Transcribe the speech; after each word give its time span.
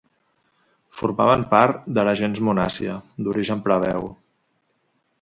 Formaven 1.01 1.43
part 1.51 1.85
de 1.99 2.07
la 2.09 2.17
gens 2.23 2.41
Munàcia, 2.49 2.99
d'origen 3.27 3.65
plebeu. 3.71 4.13